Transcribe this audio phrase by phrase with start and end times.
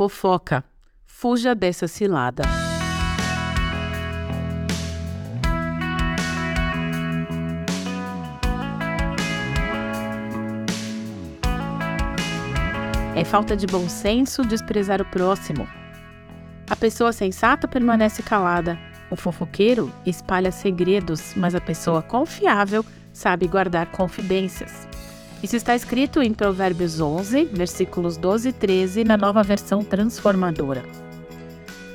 [0.00, 0.64] Fofoca.
[1.04, 2.42] Fuja dessa cilada.
[13.14, 15.68] É falta de bom senso desprezar o próximo.
[16.70, 18.78] A pessoa sensata permanece calada.
[19.10, 22.82] O fofoqueiro espalha segredos, mas a pessoa confiável
[23.12, 24.88] sabe guardar confidências.
[25.42, 30.84] Isso está escrito em Provérbios 11, versículos 12 e 13, na nova versão transformadora.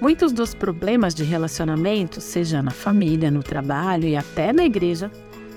[0.00, 5.10] Muitos dos problemas de relacionamento, seja na família, no trabalho e até na igreja,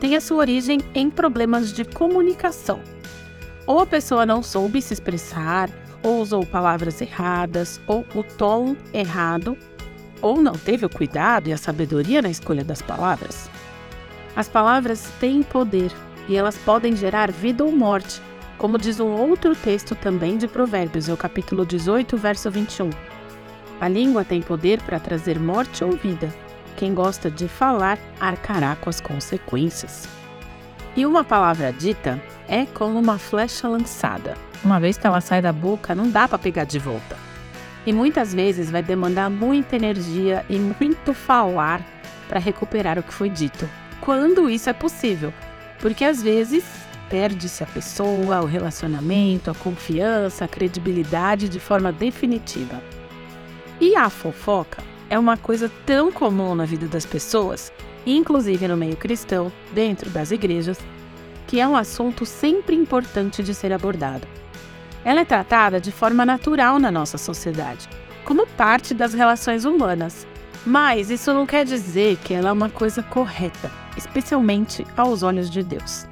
[0.00, 2.80] têm a sua origem em problemas de comunicação.
[3.66, 5.68] Ou a pessoa não soube se expressar,
[6.02, 9.56] ou usou palavras erradas, ou o tom errado,
[10.22, 13.50] ou não teve o cuidado e a sabedoria na escolha das palavras.
[14.34, 15.92] As palavras têm poder
[16.28, 18.20] e elas podem gerar vida ou morte,
[18.58, 22.90] como diz um outro texto também de Provérbios, o capítulo 18, verso 21.
[23.80, 26.32] A língua tem poder para trazer morte ou vida.
[26.76, 30.08] Quem gosta de falar arcará com as consequências.
[30.96, 34.34] E uma palavra dita é como uma flecha lançada.
[34.64, 37.16] Uma vez que ela sai da boca, não dá para pegar de volta.
[37.84, 41.84] E muitas vezes vai demandar muita energia e muito falar
[42.26, 43.68] para recuperar o que foi dito.
[44.00, 45.32] Quando isso é possível,
[45.86, 46.64] porque às vezes
[47.08, 52.82] perde-se a pessoa, o relacionamento, a confiança, a credibilidade de forma definitiva.
[53.80, 57.72] E a fofoca é uma coisa tão comum na vida das pessoas,
[58.04, 60.76] inclusive no meio cristão, dentro das igrejas,
[61.46, 64.26] que é um assunto sempre importante de ser abordado.
[65.04, 67.88] Ela é tratada de forma natural na nossa sociedade,
[68.24, 70.26] como parte das relações humanas.
[70.66, 75.62] Mas isso não quer dizer que ela é uma coisa correta especialmente aos olhos de
[75.62, 76.06] Deus.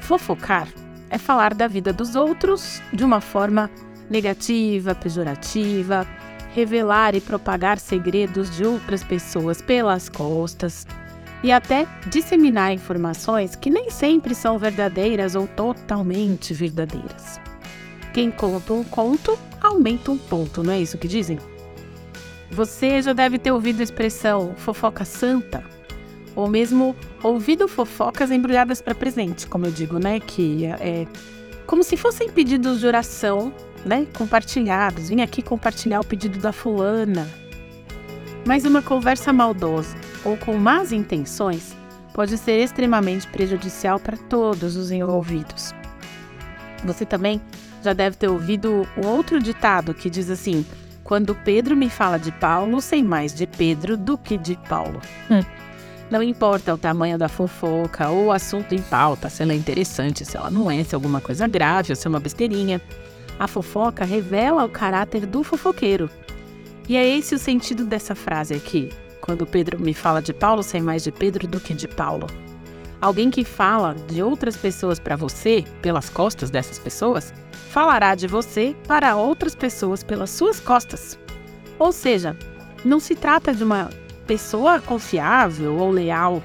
[0.00, 0.68] Fofocar
[1.08, 3.70] é falar da vida dos outros de uma forma
[4.10, 6.06] negativa, pejorativa,
[6.52, 10.86] revelar e propagar segredos de outras pessoas pelas costas
[11.42, 17.40] e até disseminar informações que nem sempre são verdadeiras ou totalmente verdadeiras.
[18.12, 21.38] Quem conta um conto aumenta um ponto, não é isso que dizem?
[22.50, 25.64] Você já deve ter ouvido a expressão fofoca santa
[26.34, 30.20] ou mesmo ouvido fofocas embrulhadas para presente, como eu digo, né?
[30.20, 31.06] Que é
[31.66, 33.52] como se fossem pedidos de oração,
[33.84, 34.06] né?
[34.16, 35.08] Compartilhados.
[35.08, 37.26] Vim aqui compartilhar o pedido da fulana.
[38.46, 41.74] Mas uma conversa maldosa ou com más intenções
[42.14, 45.74] pode ser extremamente prejudicial para todos os envolvidos.
[46.84, 47.40] Você também
[47.82, 50.64] já deve ter ouvido um outro ditado que diz assim:
[51.06, 55.00] quando Pedro me fala de Paulo, sei mais de Pedro do que de Paulo.
[55.30, 55.40] Hum.
[56.10, 60.24] Não importa o tamanho da fofoca ou o assunto em pauta, se ela é interessante,
[60.24, 62.82] se ela não é, se é alguma coisa grave ou se é uma besteirinha.
[63.38, 66.10] A fofoca revela o caráter do fofoqueiro.
[66.88, 68.90] E é esse o sentido dessa frase aqui.
[69.20, 72.26] Quando Pedro me fala de Paulo, sei mais de Pedro do que de Paulo.
[73.00, 77.32] Alguém que fala de outras pessoas para você, pelas costas dessas pessoas,
[77.70, 81.18] falará de você para outras pessoas pelas suas costas.
[81.78, 82.36] Ou seja,
[82.84, 83.90] não se trata de uma
[84.26, 86.42] pessoa confiável ou leal.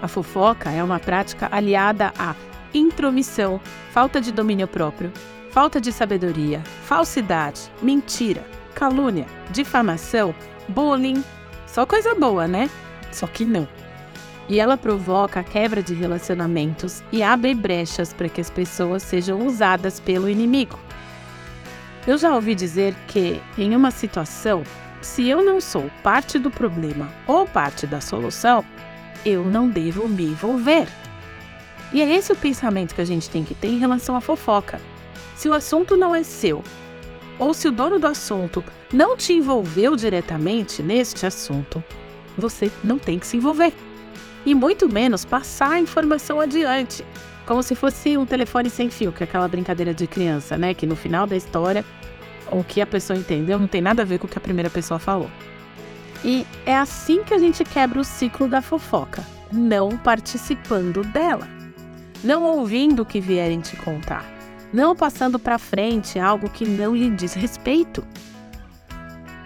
[0.00, 2.36] A fofoca é uma prática aliada à
[2.72, 5.12] intromissão, falta de domínio próprio,
[5.50, 8.44] falta de sabedoria, falsidade, mentira,
[8.74, 10.34] calúnia, difamação,
[10.68, 11.24] bullying.
[11.66, 12.70] Só coisa boa, né?
[13.10, 13.66] Só que não.
[14.48, 19.46] E ela provoca a quebra de relacionamentos e abre brechas para que as pessoas sejam
[19.46, 20.78] usadas pelo inimigo.
[22.06, 24.62] Eu já ouvi dizer que, em uma situação,
[25.02, 28.64] se eu não sou parte do problema ou parte da solução,
[29.24, 30.88] eu não devo me envolver.
[31.92, 34.80] E é esse o pensamento que a gente tem que ter em relação à fofoca.
[35.36, 36.64] Se o assunto não é seu,
[37.38, 41.82] ou se o dono do assunto não te envolveu diretamente neste assunto,
[42.36, 43.72] você não tem que se envolver.
[44.48, 47.04] E muito menos passar a informação adiante,
[47.44, 50.72] como se fosse um telefone sem fio, que é aquela brincadeira de criança, né?
[50.72, 51.84] Que no final da história
[52.50, 54.70] o que a pessoa entendeu não tem nada a ver com o que a primeira
[54.70, 55.30] pessoa falou.
[56.24, 61.46] E é assim que a gente quebra o ciclo da fofoca, não participando dela,
[62.24, 64.24] não ouvindo o que vierem te contar,
[64.72, 68.02] não passando para frente algo que não lhe diz respeito.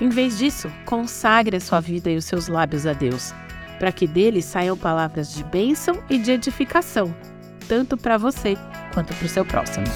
[0.00, 3.34] Em vez disso, consagre a sua vida e os seus lábios a Deus,
[3.78, 7.14] para que dele saiam palavras de bênção e de edificação,
[7.68, 8.56] tanto para você
[8.92, 9.86] quanto para o seu próximo.